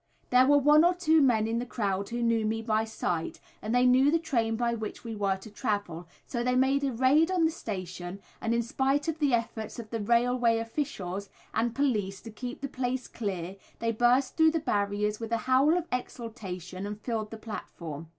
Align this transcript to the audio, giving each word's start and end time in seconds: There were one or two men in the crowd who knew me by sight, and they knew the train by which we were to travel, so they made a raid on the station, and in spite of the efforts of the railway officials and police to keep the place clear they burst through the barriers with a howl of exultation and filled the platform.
There 0.31 0.47
were 0.47 0.57
one 0.57 0.83
or 0.83 0.95
two 0.95 1.21
men 1.21 1.45
in 1.47 1.59
the 1.59 1.63
crowd 1.67 2.09
who 2.09 2.23
knew 2.23 2.43
me 2.43 2.63
by 2.63 2.85
sight, 2.85 3.39
and 3.61 3.75
they 3.75 3.85
knew 3.85 4.09
the 4.09 4.17
train 4.17 4.55
by 4.55 4.73
which 4.73 5.03
we 5.03 5.13
were 5.15 5.35
to 5.37 5.51
travel, 5.51 6.07
so 6.25 6.43
they 6.43 6.55
made 6.55 6.83
a 6.83 6.91
raid 6.91 7.29
on 7.29 7.45
the 7.45 7.51
station, 7.51 8.17
and 8.41 8.51
in 8.55 8.63
spite 8.63 9.07
of 9.07 9.19
the 9.19 9.35
efforts 9.35 9.77
of 9.77 9.91
the 9.91 9.99
railway 10.01 10.57
officials 10.57 11.29
and 11.53 11.75
police 11.75 12.19
to 12.21 12.31
keep 12.31 12.61
the 12.61 12.67
place 12.67 13.07
clear 13.07 13.57
they 13.77 13.91
burst 13.91 14.35
through 14.35 14.49
the 14.49 14.59
barriers 14.59 15.19
with 15.19 15.31
a 15.31 15.37
howl 15.45 15.77
of 15.77 15.85
exultation 15.91 16.87
and 16.87 16.99
filled 17.01 17.29
the 17.29 17.37
platform. 17.37 18.07